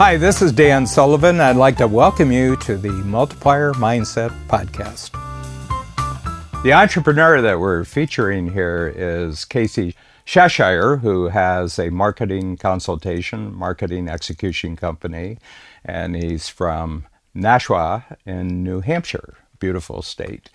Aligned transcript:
Hi, 0.00 0.16
this 0.16 0.40
is 0.40 0.50
Dan 0.50 0.86
Sullivan. 0.86 1.42
I'd 1.42 1.56
like 1.56 1.76
to 1.76 1.86
welcome 1.86 2.32
you 2.32 2.56
to 2.56 2.78
the 2.78 2.88
Multiplier 2.88 3.74
Mindset 3.74 4.30
Podcast. 4.48 5.12
The 6.62 6.72
entrepreneur 6.72 7.42
that 7.42 7.60
we're 7.60 7.84
featuring 7.84 8.50
here 8.50 8.90
is 8.96 9.44
Casey 9.44 9.94
Cheshire, 10.24 10.96
who 10.96 11.28
has 11.28 11.78
a 11.78 11.90
marketing 11.90 12.56
consultation, 12.56 13.54
marketing 13.54 14.08
execution 14.08 14.74
company, 14.74 15.36
and 15.84 16.16
he's 16.16 16.48
from 16.48 17.06
Nashua 17.34 18.06
in 18.24 18.64
New 18.64 18.80
Hampshire, 18.80 19.36
beautiful 19.58 20.00
state. 20.00 20.48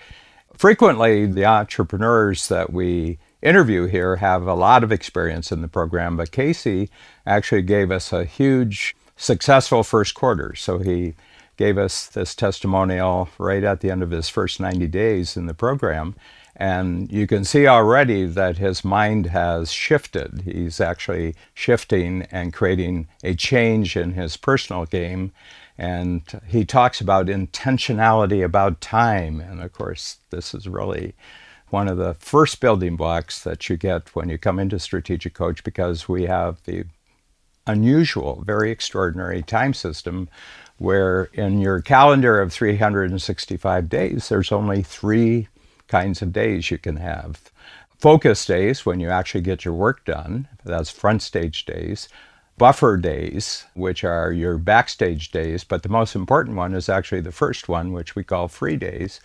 Frequently, 0.58 1.27
the 1.27 1.46
entrepreneurs 1.46 2.48
that 2.48 2.73
we 2.73 3.20
interview 3.44 3.86
here 3.86 4.16
have 4.16 4.48
a 4.48 4.55
lot 4.55 4.84
of 4.84 4.91
experience 4.91 5.52
in 5.52 5.62
the 5.62 5.68
program, 5.68 6.18
but 6.18 6.32
Casey 6.32 6.90
actually 7.27 7.62
gave 7.62 7.91
us 7.91 8.12
a 8.12 8.26
huge 8.26 8.96
successful 9.16 9.84
first 9.84 10.14
quarter. 10.14 10.55
So 10.55 10.80
he 10.80 11.16
gave 11.58 11.78
us 11.78 12.08
this 12.08 12.36
testimonial 12.36 13.30
right 13.38 13.64
at 13.64 13.82
the 13.82 13.90
end 13.90 14.04
of 14.04 14.12
his 14.12 14.30
first 14.30 14.60
90 14.60 14.88
days 14.88 15.38
in 15.38 15.46
the 15.46 15.54
program. 15.54 16.16
And 16.58 17.12
you 17.12 17.28
can 17.28 17.44
see 17.44 17.68
already 17.68 18.26
that 18.26 18.58
his 18.58 18.86
mind 18.86 19.28
has 19.28 19.72
shifted. 19.72 20.44
He's 20.46 20.80
actually 20.80 21.36
shifting 21.54 22.23
and 22.32 22.54
creating 22.54 23.08
a 23.23 23.36
change 23.36 23.98
in 23.98 24.14
his 24.14 24.38
personal 24.38 24.86
game. 24.86 25.34
And 25.78 26.22
he 26.48 26.64
talks 26.64 27.02
about 27.02 27.26
intentionality 27.26 28.44
about 28.44 28.80
time. 28.80 29.42
And 29.42 29.62
of 29.62 29.73
course, 29.73 30.18
this 30.30 30.54
is 30.54 30.68
really 30.68 31.14
one 31.70 31.90
of 31.90 31.98
the 31.98 32.14
first 32.14 32.62
building 32.62 32.95
blocks 32.95 33.44
that 33.44 33.68
you 33.68 33.76
get 33.76 34.16
when 34.16 34.30
you 34.30 34.38
come 34.38 34.59
into 34.59 34.80
Strategic 34.80 35.34
Coach 35.34 35.62
because 35.64 36.08
we 36.08 36.23
have 36.23 36.64
the 36.64 36.86
unusual, 37.68 38.44
very 38.46 38.72
extraordinary 38.72 39.42
time 39.42 39.73
system 39.73 40.30
where 40.78 41.26
in 41.34 41.59
your 41.59 41.81
calendar 41.81 42.42
of 42.42 42.52
365 42.52 43.89
days, 43.89 44.30
there's 44.30 44.52
only 44.52 44.84
three 44.84 45.48
kinds 45.88 46.22
of 46.22 46.34
days 46.34 46.70
you 46.70 46.78
can 46.78 46.98
have. 46.98 47.52
Focus 48.00 48.45
days, 48.45 48.86
when 48.86 49.00
you 49.00 49.09
actually 49.09 49.42
get 49.42 49.64
your 49.64 49.73
work 49.73 50.04
done, 50.06 50.48
that's 50.64 50.89
front 50.89 51.22
stage 51.22 51.66
days. 51.66 52.09
Buffer 52.58 52.98
days, 52.98 53.66
which 53.73 54.04
are 54.04 54.32
your 54.32 54.58
backstage 54.58 55.32
days, 55.32 55.64
but 55.64 55.84
the 55.84 55.89
most 55.89 56.16
important 56.16 56.56
one 56.56 56.73
is 56.73 56.88
actually 56.88 57.22
the 57.22 57.32
first 57.32 57.67
one, 57.67 57.92
which 57.92 58.16
we 58.16 58.23
call 58.23 58.48
free 58.48 58.78
days. 58.78 59.20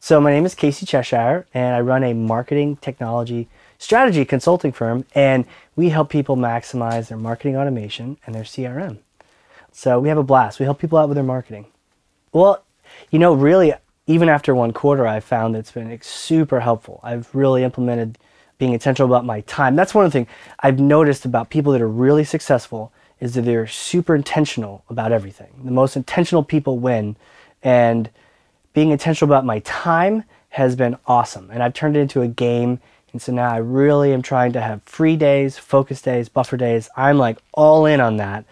So, 0.00 0.20
my 0.20 0.30
name 0.30 0.46
is 0.46 0.54
Casey 0.54 0.86
Cheshire, 0.86 1.46
and 1.52 1.74
I 1.74 1.80
run 1.80 2.04
a 2.04 2.14
marketing 2.14 2.76
technology 2.76 3.48
strategy 3.78 4.24
consulting 4.24 4.72
firm, 4.72 5.04
and 5.14 5.44
we 5.76 5.88
help 5.88 6.10
people 6.10 6.36
maximize 6.36 7.08
their 7.08 7.18
marketing 7.18 7.56
automation 7.56 8.18
and 8.26 8.34
their 8.34 8.42
CRM. 8.42 8.98
So 9.72 10.00
we 10.00 10.08
have 10.08 10.18
a 10.18 10.22
blast. 10.22 10.58
We 10.58 10.64
help 10.64 10.80
people 10.80 10.98
out 10.98 11.08
with 11.08 11.16
their 11.16 11.24
marketing. 11.24 11.66
Well, 12.32 12.64
you 13.10 13.18
know, 13.18 13.32
really, 13.32 13.72
even 14.06 14.28
after 14.28 14.54
one 14.54 14.72
quarter, 14.72 15.06
I've 15.06 15.24
found 15.24 15.54
it's 15.54 15.72
been 15.72 15.96
super 16.02 16.60
helpful. 16.60 17.00
I've 17.02 17.32
really 17.34 17.62
implemented 17.62 18.18
being 18.58 18.72
intentional 18.72 19.08
about 19.08 19.24
my 19.24 19.42
time. 19.42 19.76
That's 19.76 19.94
one 19.94 20.04
of 20.04 20.12
the 20.12 20.18
things 20.18 20.28
I've 20.60 20.80
noticed 20.80 21.24
about 21.24 21.48
people 21.48 21.72
that 21.72 21.80
are 21.80 21.88
really 21.88 22.24
successful 22.24 22.92
is 23.20 23.34
that 23.34 23.42
they're 23.42 23.66
super 23.66 24.14
intentional 24.14 24.84
about 24.88 25.12
everything. 25.12 25.48
The 25.64 25.70
most 25.70 25.96
intentional 25.96 26.42
people 26.42 26.78
win. 26.78 27.16
And 27.62 28.10
being 28.72 28.90
intentional 28.90 29.32
about 29.32 29.44
my 29.44 29.60
time 29.60 30.24
has 30.50 30.76
been 30.76 30.96
awesome. 31.06 31.50
And 31.50 31.62
I've 31.62 31.74
turned 31.74 31.96
it 31.96 32.00
into 32.00 32.22
a 32.22 32.28
game 32.28 32.80
and 33.18 33.22
so 33.24 33.32
now 33.32 33.50
I 33.50 33.56
really 33.56 34.12
am 34.12 34.22
trying 34.22 34.52
to 34.52 34.60
have 34.60 34.80
free 34.84 35.16
days, 35.16 35.58
focus 35.58 36.00
days, 36.00 36.28
buffer 36.28 36.56
days. 36.56 36.88
I'm 36.96 37.18
like 37.18 37.38
all 37.52 37.84
in 37.84 38.00
on 38.00 38.16
that. 38.18 38.44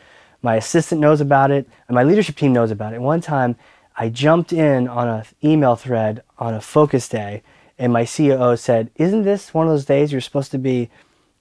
My 0.43 0.57
assistant 0.57 1.01
knows 1.01 1.21
about 1.21 1.53
it, 1.53 1.69
and 1.87 1.95
my 1.95 2.03
leadership 2.03 2.35
team 2.35 2.53
knows 2.53 2.73
about 2.73 2.93
it. 2.93 3.01
One 3.01 3.21
time, 3.21 3.55
I 3.97 4.09
jumped 4.09 4.53
in 4.53 4.89
on 4.89 5.07
an 5.07 5.23
email 5.45 5.77
thread 5.77 6.25
on 6.41 6.53
a 6.53 6.61
focus 6.61 7.09
day, 7.09 7.45
and 7.79 7.93
my 7.93 8.05
COO 8.05 8.57
said, 8.57 8.91
"Isn't 8.97 9.23
this 9.23 9.55
one 9.55 9.69
of 9.69 9.73
those 9.73 9.85
days 9.85 10.11
you're 10.11 10.21
supposed 10.21 10.51
to 10.51 10.59
be, 10.59 10.91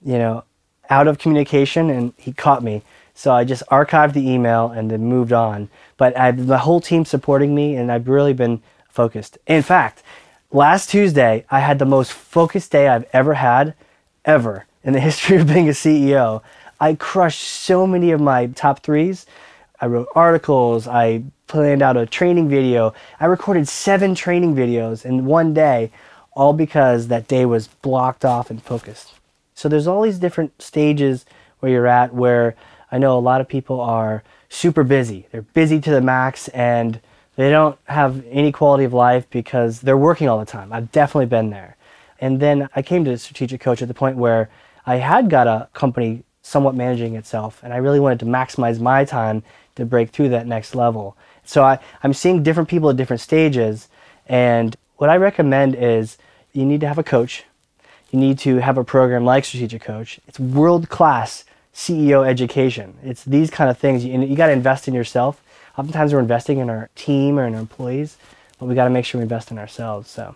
you 0.03 0.19
know, 0.19 0.43
out 0.91 1.07
of 1.07 1.17
communication?" 1.17 1.89
And 1.89 2.13
he 2.17 2.31
caught 2.31 2.61
me. 2.61 2.83
So 3.15 3.33
I 3.33 3.43
just 3.43 3.63
archived 3.71 4.13
the 4.13 4.29
email 4.29 4.69
and 4.69 4.91
then 4.91 5.01
moved 5.05 5.33
on. 5.33 5.69
But 5.97 6.15
I 6.15 6.27
have 6.27 6.45
the 6.45 6.59
whole 6.59 6.79
team 6.79 7.05
supporting 7.05 7.55
me, 7.55 7.75
and 7.75 7.91
I've 7.91 8.07
really 8.07 8.33
been 8.33 8.61
focused. 8.87 9.39
In 9.47 9.63
fact, 9.63 10.03
last 10.55 10.89
Tuesday, 10.89 11.45
I 11.51 11.59
had 11.59 11.79
the 11.79 11.85
most 11.85 12.13
focused 12.13 12.71
day 12.71 12.87
I've 12.87 13.05
ever 13.11 13.33
had, 13.33 13.73
ever, 14.23 14.65
in 14.83 14.93
the 14.93 14.99
history 15.09 15.37
of 15.37 15.47
being 15.47 15.67
a 15.67 15.73
CEO. 15.73 16.41
I 16.79 16.95
crushed 16.95 17.43
so 17.43 17.85
many 17.85 18.11
of 18.11 18.21
my 18.21 18.47
top 18.47 18.81
threes. 18.81 19.25
I 19.81 19.87
wrote 19.87 20.07
articles, 20.15 20.87
I 20.87 21.23
planned 21.47 21.81
out 21.81 21.97
a 21.97 22.05
training 22.05 22.47
video. 22.47 22.93
I 23.19 23.25
recorded 23.25 23.67
seven 23.67 24.15
training 24.15 24.55
videos 24.55 25.05
in 25.05 25.25
one 25.25 25.53
day, 25.53 25.91
all 26.31 26.53
because 26.53 27.09
that 27.09 27.27
day 27.27 27.45
was 27.45 27.67
blocked 27.67 28.23
off 28.23 28.49
and 28.49 28.63
focused. 28.63 29.13
So 29.53 29.67
there's 29.67 29.87
all 29.87 30.01
these 30.01 30.19
different 30.19 30.61
stages 30.61 31.25
where 31.59 31.71
you're 31.71 31.87
at 31.87 32.13
where 32.13 32.55
I 32.91 32.97
know 32.97 33.17
a 33.17 33.19
lot 33.19 33.41
of 33.41 33.47
people 33.47 33.81
are 33.81 34.23
super 34.47 34.83
busy. 34.83 35.27
They're 35.31 35.41
busy 35.41 35.81
to 35.81 35.91
the 35.91 36.01
max 36.01 36.47
and 36.49 37.01
they 37.35 37.49
don't 37.49 37.77
have 37.85 38.23
any 38.29 38.51
quality 38.51 38.83
of 38.85 38.93
life 38.93 39.29
because 39.29 39.81
they're 39.81 39.97
working 39.97 40.29
all 40.29 40.39
the 40.39 40.45
time. 40.45 40.71
I've 40.71 40.91
definitely 40.91 41.25
been 41.27 41.49
there. 41.49 41.75
And 42.19 42.39
then 42.39 42.69
I 42.75 42.81
came 42.81 43.03
to 43.05 43.17
strategic 43.17 43.61
coach 43.61 43.81
at 43.81 43.87
the 43.87 43.93
point 43.93 44.17
where 44.17 44.49
I 44.85 44.97
had 44.97 45.29
got 45.29 45.47
a 45.47 45.67
company 45.73 46.23
somewhat 46.41 46.75
managing 46.75 47.15
itself, 47.15 47.59
and 47.63 47.73
I 47.73 47.77
really 47.77 47.99
wanted 47.99 48.19
to 48.19 48.25
maximize 48.25 48.79
my 48.79 49.03
time 49.03 49.43
to 49.75 49.85
break 49.85 50.11
through 50.11 50.29
that 50.29 50.47
next 50.47 50.75
level. 50.75 51.17
So 51.43 51.63
I, 51.63 51.79
I'm 52.03 52.13
seeing 52.13 52.43
different 52.43 52.69
people 52.69 52.89
at 52.89 52.95
different 52.95 53.21
stages, 53.21 53.89
and 54.27 54.75
what 54.97 55.09
I 55.09 55.17
recommend 55.17 55.75
is 55.75 56.17
you 56.53 56.65
need 56.65 56.81
to 56.81 56.87
have 56.87 56.97
a 56.97 57.03
coach. 57.03 57.43
You 58.11 58.19
need 58.19 58.39
to 58.39 58.57
have 58.57 58.77
a 58.77 58.83
program 58.83 59.25
like 59.25 59.43
Strategic 59.43 59.81
Coach. 59.81 60.19
It's 60.27 60.39
world 60.39 60.87
class 60.87 61.43
CEO 61.73 62.25
education. 62.25 62.95
It's 63.03 63.25
these 63.25 63.49
kind 63.49 63.69
of 63.69 63.77
things. 63.77 64.05
You, 64.05 64.21
you 64.21 64.35
got 64.35 64.47
to 64.47 64.53
invest 64.53 64.87
in 64.87 64.93
yourself 64.93 65.41
oftentimes 65.77 66.13
we're 66.13 66.19
investing 66.19 66.59
in 66.59 66.69
our 66.69 66.89
team 66.95 67.39
or 67.39 67.45
in 67.45 67.53
our 67.53 67.59
employees, 67.59 68.17
but 68.59 68.65
we 68.65 68.75
got 68.75 68.85
to 68.85 68.89
make 68.89 69.05
sure 69.05 69.19
we 69.19 69.23
invest 69.23 69.51
in 69.51 69.57
ourselves. 69.57 70.09
So 70.09 70.35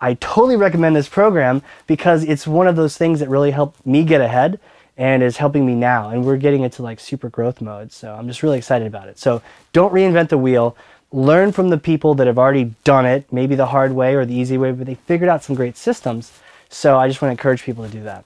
I 0.00 0.14
totally 0.14 0.56
recommend 0.56 0.94
this 0.94 1.08
program 1.08 1.62
because 1.86 2.24
it's 2.24 2.46
one 2.46 2.68
of 2.68 2.76
those 2.76 2.96
things 2.96 3.20
that 3.20 3.28
really 3.28 3.50
helped 3.50 3.84
me 3.86 4.04
get 4.04 4.20
ahead 4.20 4.60
and 4.96 5.22
is 5.22 5.36
helping 5.36 5.66
me 5.66 5.74
now. 5.74 6.10
And 6.10 6.24
we're 6.24 6.36
getting 6.36 6.62
into 6.62 6.82
like 6.82 7.00
super 7.00 7.28
growth 7.28 7.60
mode. 7.60 7.92
So 7.92 8.14
I'm 8.14 8.26
just 8.26 8.42
really 8.42 8.58
excited 8.58 8.86
about 8.86 9.08
it. 9.08 9.18
So 9.18 9.42
don't 9.72 9.92
reinvent 9.92 10.28
the 10.28 10.38
wheel. 10.38 10.76
Learn 11.12 11.52
from 11.52 11.70
the 11.70 11.78
people 11.78 12.14
that 12.14 12.26
have 12.26 12.38
already 12.38 12.74
done 12.84 13.06
it, 13.06 13.32
maybe 13.32 13.54
the 13.54 13.66
hard 13.66 13.92
way 13.92 14.14
or 14.14 14.24
the 14.24 14.34
easy 14.34 14.58
way, 14.58 14.72
but 14.72 14.86
they 14.86 14.94
figured 14.94 15.28
out 15.28 15.44
some 15.44 15.54
great 15.54 15.76
systems. 15.76 16.32
So 16.68 16.98
I 16.98 17.08
just 17.08 17.22
want 17.22 17.30
to 17.30 17.32
encourage 17.32 17.62
people 17.62 17.84
to 17.84 17.90
do 17.90 18.02
that. 18.02 18.24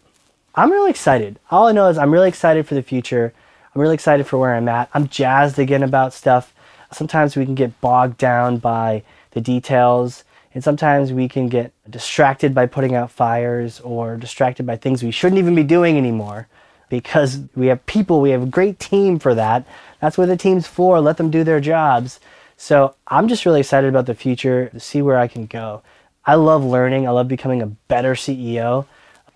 I'm 0.54 0.72
really 0.72 0.91
excited. 0.91 1.38
All 1.50 1.69
I 1.69 1.72
know 1.72 1.88
is 1.88 1.98
I'm 1.98 2.12
really 2.12 2.28
excited 2.28 2.66
for 2.66 2.75
the 2.75 2.82
future. 2.82 3.32
I'm 3.75 3.81
really 3.81 3.95
excited 3.95 4.27
for 4.27 4.39
where 4.39 4.55
I'm 4.55 4.69
at. 4.69 4.91
I'm 4.95 5.09
jazzed 5.09 5.59
again 5.59 5.83
about 5.83 6.13
stuff. 6.13 6.53
Sometimes 6.93 7.37
we 7.37 7.45
can 7.45 7.55
get 7.55 7.81
bogged 7.81 8.19
down 8.19 8.59
by 8.59 9.05
the 9.31 9.41
details, 9.41 10.25
and 10.53 10.65
sometimes 10.65 11.13
we 11.13 11.29
can 11.29 11.49
get 11.49 11.73
distracted 11.89 12.53
by 12.53 12.67
putting 12.67 12.97
out 12.97 13.13
fires 13.13 13.79
or 13.81 14.17
distracted 14.17 14.67
by 14.67 14.77
things 14.77 15.03
we 15.05 15.13
shouldn't 15.13 15.39
even 15.39 15.55
be 15.55 15.63
doing 15.63 15.97
anymore 15.97 16.49
because 16.89 17.41
we 17.55 17.69
have 17.69 17.87
people, 17.87 18.21
we 18.21 18.31
have 18.31 18.43
a 18.43 18.47
great 18.47 18.81
team 18.81 19.21
for 19.21 19.35
that. 19.37 19.65
That's 20.01 20.19
what 20.19 20.27
the 20.27 20.37
team's 20.37 20.67
for. 20.67 21.01
Let 21.01 21.17
them 21.17 21.31
do 21.31 21.45
their 21.45 21.61
jobs. 21.61 22.19
So 22.57 22.97
I'm 23.07 23.29
just 23.29 23.47
really 23.47 23.61
excited 23.61 23.89
about 23.89 24.07
the 24.07 24.15
future 24.17 24.69
to 24.71 24.81
see 24.81 25.01
where 25.01 25.17
I 25.17 25.29
can 25.29 25.47
go. 25.47 25.83
I 26.27 26.35
love 26.35 26.65
learning. 26.65 27.07
I 27.07 27.11
love 27.13 27.29
becoming 27.29 27.63
a 27.63 27.67
better 27.67 28.15
CEO. 28.15 28.87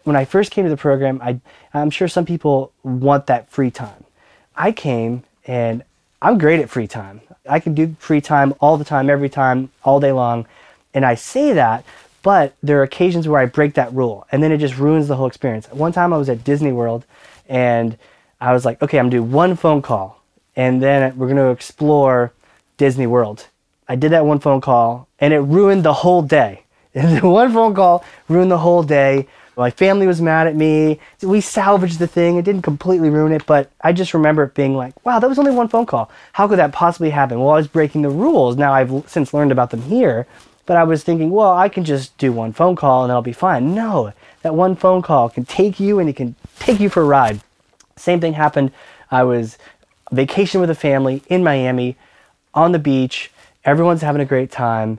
When 0.03 0.16
I 0.16 0.25
first 0.25 0.51
came 0.51 0.65
to 0.65 0.71
the 0.71 0.77
program, 0.77 1.21
I, 1.22 1.41
I'm 1.72 1.91
sure 1.91 2.09
some 2.09 2.27
people 2.27 2.72
want 2.83 3.27
that 3.28 3.48
free 3.48 3.71
time. 3.71 4.03
I 4.56 4.72
came 4.72 5.24
and 5.47 5.83
I'm 6.22 6.39
great 6.39 6.60
at 6.60 6.71
free 6.71 6.86
time. 6.86 7.21
I 7.48 7.60
can 7.60 7.74
do 7.74 7.95
free 7.98 8.21
time 8.21 8.54
all 8.60 8.77
the 8.77 8.84
time, 8.84 9.10
every 9.10 9.28
time, 9.28 9.71
all 9.83 10.01
day 10.01 10.12
long. 10.12 10.47
And 10.95 11.04
I 11.04 11.16
say 11.16 11.53
that, 11.53 11.84
but 12.22 12.54
there 12.62 12.80
are 12.80 12.83
occasions 12.83 13.28
where 13.28 13.41
I 13.41 13.47
break 13.47 13.74
that 13.74 13.92
rule 13.92 14.27
and 14.33 14.42
then 14.42 14.53
it 14.53 14.59
just 14.59 14.78
ruins 14.78 15.09
the 15.09 15.16
whole 15.16 15.27
experience. 15.27 15.68
One 15.71 15.92
time 15.92 16.12
I 16.12 16.16
was 16.16 16.28
at 16.28 16.45
Disney 16.45 16.72
World 16.72 17.04
and 17.48 17.98
I 18.41 18.53
was 18.53 18.65
like, 18.65 18.80
okay, 18.80 18.98
I'm 18.98 19.06
gonna 19.10 19.16
do 19.16 19.22
one 19.22 19.56
phone 19.56 19.83
call 19.83 20.22
and 20.56 20.83
then 20.83 21.16
we're 21.18 21.28
gonna 21.28 21.51
explore 21.51 22.33
Disney 22.77 23.06
World. 23.06 23.47
I 23.89 23.97
did 23.97 24.12
that 24.12 24.24
one 24.24 24.39
phone 24.39 24.60
call 24.60 25.09
and 25.18 25.34
it 25.34 25.41
ruined 25.41 25.83
the 25.83 25.92
whole 25.92 26.22
day. 26.22 26.62
one 26.95 27.53
phone 27.53 27.74
call 27.74 28.04
ruined 28.28 28.51
the 28.51 28.59
whole 28.59 28.83
day. 28.83 29.27
My 29.56 29.71
family 29.71 30.06
was 30.06 30.21
mad 30.21 30.47
at 30.47 30.56
me. 30.56 30.98
We 31.22 31.41
salvaged 31.41 31.98
the 31.98 32.06
thing. 32.06 32.36
It 32.36 32.45
didn't 32.45 32.62
completely 32.62 33.10
ruin 33.10 33.33
it, 33.33 33.47
but 33.47 33.71
I 33.80 33.92
just 33.92 34.15
remember 34.15 34.42
it 34.45 34.54
being 34.54 34.77
like, 34.77 35.04
wow, 35.04 35.18
that 35.18 35.28
was 35.28 35.39
only 35.39 35.53
one 35.53 35.68
phone 35.68 35.86
call. 35.86 36.10
How 36.33 36.48
could 36.48 36.59
that 36.59 36.72
possibly 36.72 37.10
happen? 37.10 37.39
Well, 37.39 37.51
I 37.51 37.56
was 37.56 37.68
breaking 37.68 38.03
the 38.03 38.10
rules. 38.10 38.56
Now 38.56 38.72
I've 38.72 39.09
since 39.09 39.33
learned 39.33 39.53
about 39.53 39.71
them 39.71 39.83
here, 39.83 40.27
but 40.66 40.77
I 40.77 40.84
was 40.84 41.04
thinking, 41.04 41.30
well, 41.30 41.53
I 41.53 41.68
can 41.68 41.84
just 41.84 42.16
do 42.18 42.33
one 42.33 42.53
phone 42.53 42.74
call 42.74 43.04
and 43.04 43.12
I'll 43.12 43.22
be 43.22 43.33
fine. 43.33 43.74
No, 43.74 44.12
that 44.42 44.54
one 44.54 44.74
phone 44.74 45.03
call 45.03 45.28
can 45.28 45.45
take 45.45 45.78
you 45.78 45.98
and 46.01 46.09
it 46.09 46.16
can 46.16 46.34
take 46.59 46.80
you 46.80 46.89
for 46.89 47.03
a 47.03 47.06
ride. 47.06 47.41
Same 47.97 48.21
thing 48.21 48.33
happened. 48.33 48.72
I 49.10 49.22
was 49.22 49.56
vacation 50.10 50.60
with 50.60 50.71
a 50.71 50.74
family 50.74 51.22
in 51.28 51.45
Miami 51.45 51.97
on 52.53 52.72
the 52.72 52.78
beach. 52.78 53.30
Everyone's 53.65 54.03
having 54.03 54.21
a 54.21 54.27
great 54.27 54.51
time. 54.51 54.98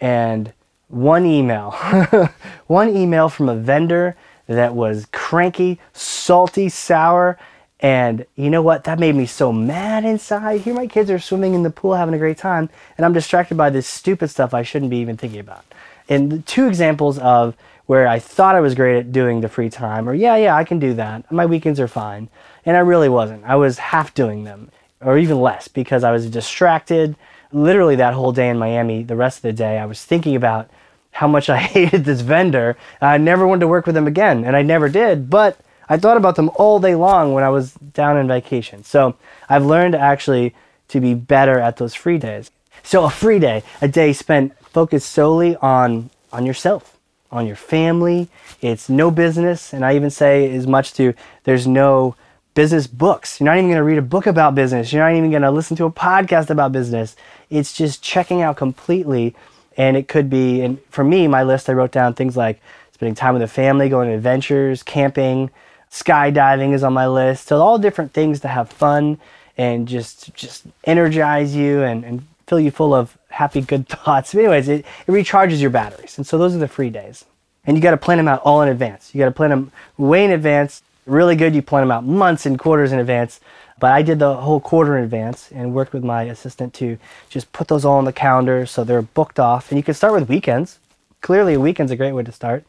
And 0.00 0.52
one 0.92 1.24
email, 1.24 1.70
one 2.66 2.94
email 2.94 3.28
from 3.28 3.48
a 3.48 3.56
vendor 3.56 4.14
that 4.46 4.74
was 4.74 5.06
cranky, 5.10 5.80
salty, 5.92 6.68
sour. 6.68 7.38
And 7.80 8.26
you 8.36 8.50
know 8.50 8.62
what? 8.62 8.84
That 8.84 8.98
made 9.00 9.14
me 9.14 9.26
so 9.26 9.52
mad 9.52 10.04
inside. 10.04 10.60
Here, 10.60 10.74
my 10.74 10.86
kids 10.86 11.10
are 11.10 11.18
swimming 11.18 11.54
in 11.54 11.62
the 11.62 11.70
pool 11.70 11.94
having 11.94 12.14
a 12.14 12.18
great 12.18 12.38
time, 12.38 12.68
and 12.96 13.06
I'm 13.06 13.12
distracted 13.12 13.56
by 13.56 13.70
this 13.70 13.86
stupid 13.86 14.28
stuff 14.28 14.54
I 14.54 14.62
shouldn't 14.62 14.90
be 14.90 14.98
even 14.98 15.16
thinking 15.16 15.40
about. 15.40 15.64
And 16.08 16.46
two 16.46 16.66
examples 16.66 17.18
of 17.18 17.56
where 17.86 18.06
I 18.06 18.18
thought 18.18 18.54
I 18.54 18.60
was 18.60 18.74
great 18.74 18.98
at 18.98 19.12
doing 19.12 19.40
the 19.40 19.48
free 19.48 19.70
time, 19.70 20.08
or 20.08 20.14
yeah, 20.14 20.36
yeah, 20.36 20.54
I 20.54 20.64
can 20.64 20.78
do 20.78 20.94
that. 20.94 21.30
My 21.32 21.46
weekends 21.46 21.80
are 21.80 21.88
fine. 21.88 22.28
And 22.64 22.76
I 22.76 22.80
really 22.80 23.08
wasn't. 23.08 23.44
I 23.44 23.56
was 23.56 23.78
half 23.78 24.14
doing 24.14 24.44
them, 24.44 24.70
or 25.00 25.18
even 25.18 25.40
less, 25.40 25.66
because 25.68 26.04
I 26.04 26.12
was 26.12 26.30
distracted. 26.30 27.16
Literally, 27.52 27.96
that 27.96 28.14
whole 28.14 28.32
day 28.32 28.48
in 28.48 28.58
Miami, 28.58 29.02
the 29.02 29.16
rest 29.16 29.38
of 29.38 29.42
the 29.42 29.52
day, 29.52 29.78
I 29.78 29.86
was 29.86 30.04
thinking 30.04 30.36
about 30.36 30.70
how 31.12 31.28
much 31.28 31.48
I 31.48 31.58
hated 31.76 32.04
this 32.04 32.20
vendor. 32.20 32.76
I 33.00 33.18
never 33.18 33.46
wanted 33.46 33.60
to 33.60 33.68
work 33.68 33.86
with 33.86 33.94
them 33.94 34.06
again, 34.06 34.44
and 34.44 34.56
I 34.56 34.62
never 34.62 34.88
did. 34.88 35.30
But 35.30 35.58
I 35.88 35.96
thought 35.98 36.16
about 36.16 36.36
them 36.36 36.50
all 36.54 36.80
day 36.80 36.94
long 36.94 37.34
when 37.34 37.44
I 37.44 37.50
was 37.50 37.72
down 37.72 38.16
on 38.16 38.26
vacation. 38.26 38.84
So 38.84 39.16
I've 39.48 39.64
learned 39.64 39.94
actually 39.94 40.54
to 40.88 41.00
be 41.00 41.14
better 41.14 41.58
at 41.58 41.76
those 41.76 41.94
free 41.94 42.18
days. 42.18 42.50
So 42.82 43.04
a 43.04 43.10
free 43.10 43.38
day, 43.38 43.62
a 43.80 43.88
day 43.88 44.12
spent 44.12 44.56
focused 44.64 45.10
solely 45.10 45.56
on 45.56 46.10
on 46.32 46.46
yourself, 46.46 46.98
on 47.30 47.46
your 47.46 47.56
family. 47.56 48.28
It's 48.62 48.88
no 48.88 49.10
business, 49.10 49.72
and 49.72 49.84
I 49.84 49.94
even 49.96 50.10
say 50.10 50.54
as 50.54 50.66
much 50.66 50.94
to 50.94 51.14
there's 51.44 51.66
no 51.66 52.16
business 52.54 52.86
books. 52.86 53.40
You're 53.40 53.46
not 53.46 53.56
even 53.56 53.68
going 53.68 53.76
to 53.76 53.82
read 53.82 53.98
a 53.98 54.02
book 54.02 54.26
about 54.26 54.54
business. 54.54 54.92
You're 54.92 55.02
not 55.02 55.16
even 55.16 55.30
going 55.30 55.42
to 55.42 55.50
listen 55.50 55.76
to 55.78 55.84
a 55.86 55.92
podcast 55.92 56.50
about 56.50 56.72
business. 56.72 57.16
It's 57.50 57.72
just 57.72 58.02
checking 58.02 58.42
out 58.42 58.56
completely. 58.56 59.34
And 59.76 59.96
it 59.96 60.08
could 60.08 60.28
be, 60.28 60.60
and 60.60 60.78
for 60.90 61.02
me, 61.02 61.26
my 61.28 61.42
list, 61.42 61.70
I 61.70 61.72
wrote 61.72 61.92
down 61.92 62.14
things 62.14 62.36
like 62.36 62.60
spending 62.92 63.14
time 63.14 63.34
with 63.34 63.40
the 63.40 63.48
family, 63.48 63.88
going 63.88 64.08
on 64.08 64.14
adventures, 64.14 64.82
camping, 64.82 65.50
skydiving 65.90 66.72
is 66.72 66.82
on 66.82 66.92
my 66.92 67.06
list. 67.06 67.48
So 67.48 67.60
all 67.60 67.78
different 67.78 68.12
things 68.12 68.40
to 68.40 68.48
have 68.48 68.70
fun 68.70 69.18
and 69.56 69.86
just 69.86 70.34
just 70.34 70.64
energize 70.84 71.54
you 71.54 71.82
and, 71.82 72.04
and 72.04 72.26
fill 72.46 72.60
you 72.60 72.70
full 72.70 72.94
of 72.94 73.16
happy, 73.28 73.60
good 73.60 73.88
thoughts. 73.88 74.32
But 74.32 74.40
anyways, 74.40 74.68
it, 74.68 74.84
it 75.06 75.10
recharges 75.10 75.60
your 75.60 75.70
batteries. 75.70 76.16
And 76.18 76.26
so 76.26 76.38
those 76.38 76.54
are 76.54 76.58
the 76.58 76.68
free 76.68 76.90
days. 76.90 77.24
And 77.64 77.76
you 77.76 77.82
got 77.82 77.92
to 77.92 77.96
plan 77.96 78.18
them 78.18 78.28
out 78.28 78.42
all 78.42 78.60
in 78.62 78.68
advance. 78.68 79.14
You 79.14 79.20
got 79.20 79.26
to 79.26 79.30
plan 79.30 79.50
them 79.50 79.72
way 79.96 80.24
in 80.24 80.32
advance 80.32 80.82
really 81.06 81.36
good. 81.36 81.54
You 81.54 81.62
plan 81.62 81.82
them 81.82 81.90
out 81.90 82.04
months 82.04 82.46
and 82.46 82.58
quarters 82.58 82.92
in 82.92 82.98
advance. 82.98 83.40
But 83.78 83.92
I 83.92 84.02
did 84.02 84.20
the 84.20 84.36
whole 84.36 84.60
quarter 84.60 84.96
in 84.96 85.04
advance 85.04 85.50
and 85.50 85.74
worked 85.74 85.92
with 85.92 86.04
my 86.04 86.22
assistant 86.24 86.72
to 86.74 86.98
just 87.28 87.52
put 87.52 87.68
those 87.68 87.84
all 87.84 87.98
on 87.98 88.04
the 88.04 88.12
calendar 88.12 88.64
so 88.64 88.84
they're 88.84 89.02
booked 89.02 89.40
off. 89.40 89.70
And 89.70 89.78
you 89.78 89.82
can 89.82 89.94
start 89.94 90.12
with 90.12 90.28
weekends. 90.28 90.78
Clearly, 91.20 91.54
a 91.54 91.60
weekend's 91.60 91.90
a 91.90 91.96
great 91.96 92.12
way 92.12 92.22
to 92.22 92.32
start 92.32 92.64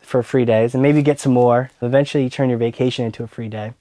for 0.00 0.22
free 0.22 0.44
days 0.44 0.74
and 0.74 0.82
maybe 0.82 1.02
get 1.02 1.18
some 1.18 1.32
more. 1.32 1.70
Eventually, 1.80 2.24
you 2.24 2.30
turn 2.30 2.48
your 2.48 2.58
vacation 2.58 3.04
into 3.04 3.24
a 3.24 3.26
free 3.26 3.48
day. 3.48 3.72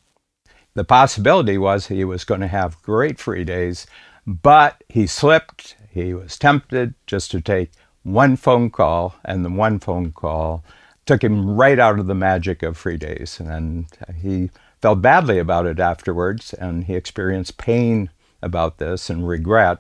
The 0.73 0.83
possibility 0.83 1.57
was 1.57 1.87
he 1.87 2.03
was 2.03 2.23
going 2.23 2.41
to 2.41 2.47
have 2.47 2.81
great 2.81 3.19
free 3.19 3.43
days, 3.43 3.85
but 4.25 4.83
he 4.89 5.05
slipped. 5.05 5.75
He 5.89 6.13
was 6.13 6.37
tempted 6.37 6.93
just 7.05 7.29
to 7.31 7.41
take 7.41 7.71
one 8.03 8.37
phone 8.37 8.69
call, 8.69 9.15
and 9.23 9.43
the 9.43 9.49
one 9.49 9.79
phone 9.79 10.11
call 10.11 10.63
took 11.05 11.23
him 11.23 11.55
right 11.55 11.79
out 11.79 11.99
of 11.99 12.07
the 12.07 12.15
magic 12.15 12.63
of 12.63 12.77
free 12.77 12.97
days. 12.97 13.39
And 13.39 13.87
he 14.21 14.49
felt 14.81 15.01
badly 15.01 15.37
about 15.37 15.65
it 15.65 15.79
afterwards, 15.79 16.53
and 16.53 16.85
he 16.85 16.95
experienced 16.95 17.57
pain 17.57 18.09
about 18.41 18.77
this 18.77 19.09
and 19.09 19.27
regret. 19.27 19.79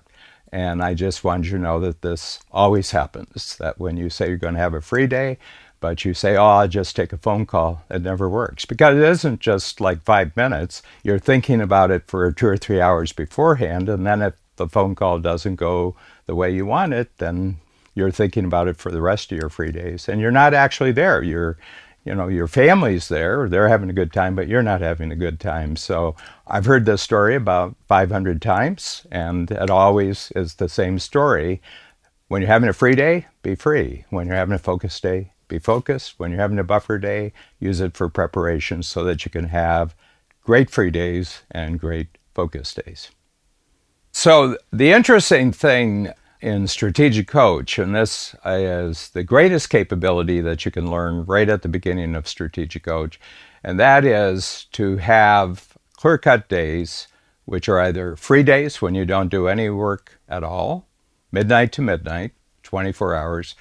And 0.51 0.83
I 0.83 0.93
just 0.93 1.23
wanted 1.23 1.47
you 1.47 1.57
to 1.57 1.63
know 1.63 1.79
that 1.79 2.01
this 2.01 2.39
always 2.51 2.91
happens 2.91 3.55
that 3.57 3.79
when 3.79 3.97
you 3.97 4.09
say 4.09 4.27
you're 4.27 4.37
going 4.37 4.55
to 4.55 4.59
have 4.59 4.73
a 4.73 4.81
free 4.81 5.07
day, 5.07 5.37
but 5.79 6.05
you 6.05 6.13
say, 6.13 6.35
oh, 6.35 6.45
I'll 6.45 6.67
just 6.67 6.95
take 6.95 7.11
a 7.11 7.17
phone 7.17 7.45
call, 7.45 7.83
it 7.89 8.03
never 8.03 8.29
works. 8.29 8.65
Because 8.65 8.97
it 8.97 9.03
isn't 9.03 9.39
just 9.39 9.81
like 9.81 10.03
five 10.03 10.37
minutes. 10.37 10.83
You're 11.03 11.19
thinking 11.19 11.59
about 11.61 11.89
it 11.89 12.03
for 12.05 12.31
two 12.31 12.47
or 12.47 12.57
three 12.57 12.79
hours 12.79 13.13
beforehand. 13.13 13.89
And 13.89 14.05
then 14.05 14.21
if 14.21 14.35
the 14.57 14.67
phone 14.67 14.93
call 14.93 15.19
doesn't 15.19 15.55
go 15.55 15.95
the 16.27 16.35
way 16.35 16.53
you 16.53 16.65
want 16.67 16.93
it, 16.93 17.17
then 17.17 17.57
you're 17.93 18.11
thinking 18.11 18.45
about 18.45 18.67
it 18.67 18.77
for 18.77 18.91
the 18.91 19.01
rest 19.01 19.31
of 19.31 19.37
your 19.37 19.49
free 19.49 19.71
days. 19.71 20.07
And 20.07 20.21
you're 20.21 20.31
not 20.31 20.53
actually 20.53 20.91
there. 20.91 21.21
You're 21.21 21.57
you 22.03 22.15
know 22.15 22.27
your 22.27 22.47
family's 22.47 23.09
there. 23.09 23.47
They're 23.47 23.69
having 23.69 23.89
a 23.89 23.93
good 23.93 24.11
time 24.11 24.35
but 24.35 24.47
you're 24.47 24.63
not 24.63 24.81
having 24.81 25.11
a 25.11 25.15
good 25.15 25.39
time. 25.39 25.75
So 25.75 26.15
i've 26.47 26.65
heard 26.65 26.85
this 26.85 27.01
story 27.01 27.35
about 27.35 27.75
500 27.87 28.41
times 28.41 29.05
and 29.11 29.51
it 29.51 29.69
always 29.69 30.31
is 30.35 30.55
the 30.55 30.69
same 30.69 30.99
story. 30.99 31.61
When 32.27 32.41
you're 32.41 32.49
having 32.49 32.69
a 32.69 32.73
free 32.73 32.95
day 32.95 33.27
be 33.43 33.55
free. 33.55 34.05
When 34.09 34.27
you're 34.27 34.35
having 34.35 34.55
a 34.55 34.59
focus 34.59 34.99
day 34.99 35.33
be 35.47 35.59
focused. 35.59 36.15
When 36.17 36.31
you're 36.31 36.39
having 36.39 36.59
a 36.59 36.63
buffer 36.63 36.97
day 36.97 37.33
use 37.59 37.81
it 37.81 37.95
for 37.95 38.09
preparation 38.09 38.83
so 38.83 39.03
that 39.03 39.25
you 39.25 39.31
can 39.31 39.49
have 39.49 39.95
great 40.43 40.69
free 40.69 40.91
days 40.91 41.43
and 41.51 41.79
great 41.79 42.07
focus 42.33 42.73
days. 42.73 43.11
So 44.11 44.57
the 44.73 44.91
interesting 44.91 45.51
thing 45.51 46.11
in 46.41 46.67
Strategic 46.67 47.27
Coach, 47.27 47.77
and 47.77 47.95
this 47.95 48.35
uh, 48.45 48.49
is 48.49 49.09
the 49.09 49.23
greatest 49.23 49.69
capability 49.69 50.41
that 50.41 50.65
you 50.65 50.71
can 50.71 50.89
learn 50.89 51.23
right 51.25 51.47
at 51.47 51.61
the 51.61 51.69
beginning 51.69 52.15
of 52.15 52.27
Strategic 52.27 52.83
Coach, 52.83 53.19
and 53.63 53.79
that 53.79 54.03
is 54.03 54.65
to 54.71 54.97
have 54.97 55.77
clear 55.95 56.17
cut 56.17 56.49
days, 56.49 57.07
which 57.45 57.69
are 57.69 57.79
either 57.79 58.15
free 58.15 58.41
days 58.41 58.81
when 58.81 58.95
you 58.95 59.05
don't 59.05 59.29
do 59.29 59.47
any 59.47 59.69
work 59.69 60.19
at 60.27 60.43
all, 60.43 60.87
midnight 61.31 61.71
to 61.73 61.81
midnight, 61.81 62.31
24 62.63 63.15
hours, 63.15 63.55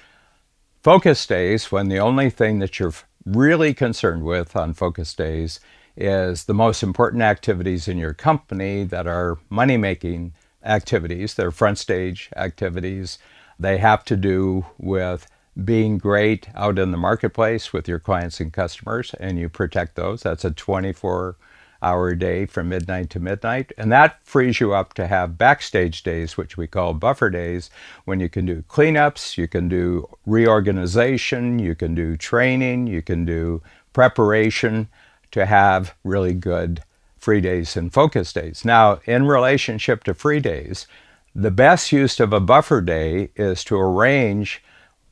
focus 0.81 1.25
days 1.27 1.71
when 1.71 1.87
the 1.87 1.99
only 1.99 2.31
thing 2.31 2.57
that 2.59 2.79
you're 2.79 2.93
really 3.25 3.75
concerned 3.75 4.23
with 4.23 4.55
on 4.55 4.73
focus 4.73 5.13
days 5.13 5.59
is 5.95 6.45
the 6.45 6.53
most 6.53 6.81
important 6.81 7.21
activities 7.21 7.87
in 7.87 7.97
your 7.97 8.13
company 8.13 8.83
that 8.83 9.05
are 9.05 9.37
money 9.49 9.77
making 9.77 10.33
activities, 10.63 11.33
they're 11.33 11.51
front 11.51 11.77
stage 11.77 12.29
activities. 12.35 13.17
They 13.59 13.77
have 13.77 14.03
to 14.05 14.15
do 14.15 14.65
with 14.77 15.27
being 15.63 15.97
great 15.97 16.47
out 16.55 16.79
in 16.79 16.91
the 16.91 16.97
marketplace 16.97 17.73
with 17.73 17.87
your 17.87 17.99
clients 17.99 18.39
and 18.39 18.53
customers, 18.53 19.13
and 19.19 19.37
you 19.37 19.49
protect 19.49 19.95
those. 19.95 20.23
That's 20.23 20.45
a 20.45 20.51
24 20.51 21.35
hour 21.81 22.13
day 22.13 22.45
from 22.45 22.69
midnight 22.69 23.09
to 23.09 23.19
midnight. 23.19 23.71
And 23.77 23.91
that 23.91 24.19
frees 24.23 24.59
you 24.59 24.73
up 24.73 24.93
to 24.93 25.07
have 25.07 25.37
backstage 25.37 26.03
days, 26.03 26.37
which 26.37 26.57
we 26.57 26.67
call 26.67 26.93
buffer 26.93 27.29
days, 27.29 27.69
when 28.05 28.19
you 28.19 28.29
can 28.29 28.45
do 28.45 28.63
cleanups, 28.63 29.37
you 29.37 29.47
can 29.47 29.67
do 29.67 30.07
reorganization, 30.25 31.59
you 31.59 31.75
can 31.75 31.95
do 31.95 32.15
training, 32.17 32.87
you 32.87 33.01
can 33.01 33.25
do 33.25 33.61
preparation 33.93 34.89
to 35.31 35.45
have 35.45 35.95
really 36.03 36.33
good 36.33 36.83
free 37.21 37.39
days 37.39 37.77
and 37.77 37.93
focus 37.93 38.33
days. 38.33 38.65
Now, 38.65 38.99
in 39.05 39.27
relationship 39.27 40.03
to 40.05 40.13
free 40.13 40.39
days, 40.39 40.87
the 41.35 41.51
best 41.51 41.91
use 41.91 42.19
of 42.19 42.33
a 42.33 42.39
buffer 42.39 42.81
day 42.81 43.29
is 43.35 43.63
to 43.65 43.79
arrange 43.79 44.61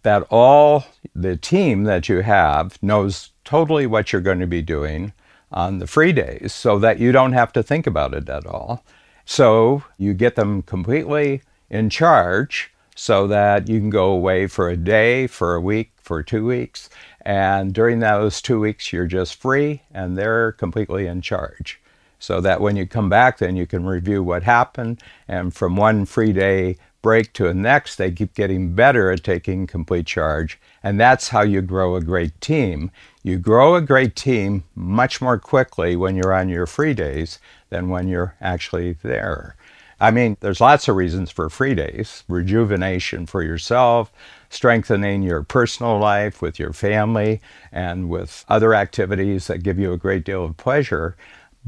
that 0.01 0.24
all 0.32 0.86
the 1.16 1.38
team 1.38 1.84
that 1.84 2.10
you 2.10 2.22
have 2.22 2.82
knows 2.82 3.30
totally 3.46 3.86
what 3.86 4.12
you're 4.12 4.22
going 4.22 4.39
to 4.39 4.48
be 4.48 4.62
doing 4.62 5.13
on 5.51 5.80
the 5.80 5.88
free 5.88 6.12
days 6.12 6.51
so 6.51 6.80
that 6.80 7.00
you 7.00 7.12
don't 7.12 7.34
have 7.34 7.54
to 7.54 7.63
think 7.63 7.86
about 7.86 8.13
it 8.13 8.28
at 8.28 8.46
all. 8.46 8.84
So 9.25 9.84
you 9.98 10.13
get 10.13 10.36
them 10.36 10.63
completely 10.63 11.44
in 11.70 11.89
charge 11.89 12.72
so 12.96 13.28
that 13.28 13.70
you 13.70 13.80
can 13.80 13.89
go 13.89 14.12
away 14.12 14.48
for 14.48 14.68
a 14.68 14.75
day, 14.75 15.28
for 15.28 15.56
a 15.56 15.62
week, 15.62 15.92
for 16.01 16.24
two 16.24 16.46
weeks. 16.46 16.89
And 17.22 17.74
during 17.74 18.00
those 18.00 18.42
two 18.42 18.60
weeks, 18.60 18.92
you're 18.92 19.08
just 19.08 19.36
free 19.36 19.84
and 19.94 20.18
they're 20.18 20.54
completely 20.54 21.06
in 21.06 21.22
charge 21.22 21.80
so 22.20 22.42
that 22.42 22.62
when 22.62 22.76
you 22.76 22.86
come 22.86 23.10
back, 23.10 23.38
then 23.38 23.56
you 23.56 23.66
can 23.66 23.86
review 23.86 24.22
what 24.22 24.44
happened. 24.44 25.02
And 25.28 25.54
from 25.54 25.76
one 25.76 26.06
free 26.06 26.34
day 26.34 26.78
break 27.02 27.32
to 27.34 27.44
the 27.44 27.54
next, 27.54 27.96
they 27.96 28.12
keep 28.12 28.36
getting 28.36 28.76
better 28.76 29.10
at 29.12 29.24
taking 29.24 29.66
complete 29.66 30.06
charge. 30.06 30.60
And 30.84 31.00
that's 31.00 31.30
how 31.30 31.42
you 31.42 31.62
grow 31.62 31.96
a 31.96 32.02
great 32.02 32.40
team. 32.42 32.92
You 33.24 33.38
grow 33.38 33.76
a 33.76 33.82
great 33.82 34.16
team 34.16 34.66
much 34.76 35.22
more 35.22 35.40
quickly 35.40 35.96
when 35.96 36.16
you're 36.16 36.34
on 36.34 36.50
your 36.50 36.66
free 36.66 36.94
days 36.94 37.40
than 37.70 37.90
when 37.90 38.08
you're 38.08 38.36
actually 38.42 38.94
there. 39.02 39.56
I 40.02 40.12
mean, 40.12 40.38
there's 40.40 40.62
lots 40.62 40.88
of 40.88 40.96
reasons 40.96 41.30
for 41.30 41.50
free 41.50 41.76
days 41.76 42.24
rejuvenation 42.30 43.26
for 43.26 43.44
yourself, 43.44 44.12
strengthening 44.50 45.24
your 45.24 45.44
personal 45.44 46.00
life 46.00 46.42
with 46.42 46.58
your 46.58 46.72
family, 46.72 47.42
and 47.72 48.10
with 48.10 48.46
other 48.48 48.74
activities 48.74 49.48
that 49.48 49.64
give 49.64 49.78
you 49.78 49.92
a 49.92 49.98
great 49.98 50.24
deal 50.24 50.46
of 50.46 50.56
pleasure. 50.58 51.18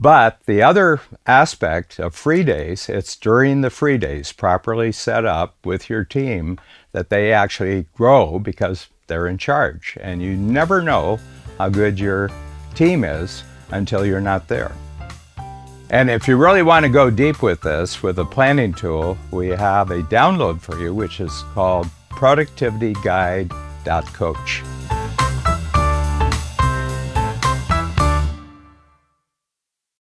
But 0.02 0.42
the 0.48 0.64
other 0.64 1.00
aspect 1.28 2.00
of 2.00 2.16
free 2.16 2.44
days, 2.44 2.90
it's 2.90 3.16
during 3.16 3.62
the 3.62 3.70
free 3.70 4.00
days, 4.00 4.32
properly 4.32 4.92
set 4.92 5.26
up 5.26 5.56
with 5.64 5.92
your 5.92 6.04
team, 6.04 6.60
that 6.92 7.10
they 7.10 7.32
actually 7.32 7.86
grow 7.94 8.40
because 8.40 8.88
they're 9.06 9.28
in 9.28 9.38
charge. 9.38 10.00
And 10.02 10.20
you 10.20 10.36
never 10.36 10.82
know 10.82 11.20
how 11.60 11.70
good 11.70 12.00
your 12.00 12.32
team 12.74 13.04
is 13.04 13.44
until 13.70 14.04
you're 14.04 14.20
not 14.20 14.48
there. 14.48 14.72
And 15.92 16.10
if 16.10 16.28
you 16.28 16.36
really 16.36 16.64
want 16.64 16.84
to 16.84 16.90
go 16.90 17.12
deep 17.12 17.44
with 17.44 17.62
this, 17.62 18.02
with 18.02 18.18
a 18.18 18.26
planning 18.26 18.74
tool, 18.74 19.20
we 19.30 19.50
have 19.50 19.92
a 19.92 20.02
download 20.04 20.62
for 20.62 20.80
you, 20.80 20.96
which 20.96 21.20
is 21.20 21.44
called 21.54 21.88
productivityguide.coach. 22.10 24.64